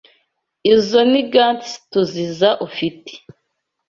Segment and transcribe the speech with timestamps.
[0.73, 3.11] Izo ni gants TUZIza ufite.